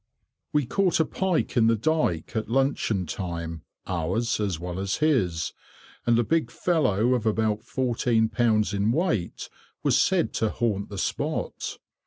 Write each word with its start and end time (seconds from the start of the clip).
We 0.51 0.65
caught 0.65 0.99
a 0.99 1.05
pike 1.05 1.55
in 1.55 1.67
the 1.67 1.75
dyke, 1.75 2.35
at 2.35 2.49
luncheon 2.49 3.05
time 3.05 3.61
(ours 3.85 4.39
as 4.39 4.59
well 4.59 4.79
as 4.79 4.95
his), 4.95 5.53
and 6.07 6.17
a 6.17 6.23
big 6.23 6.49
fellow 6.49 7.13
of 7.13 7.27
about 7.27 7.63
fourteen 7.63 8.27
pounds 8.27 8.73
in 8.73 8.91
weight 8.91 9.47
was 9.83 10.01
said 10.01 10.33
to 10.41 10.49
haunt 10.49 10.89
the 10.89 10.97
spot. 10.97 11.77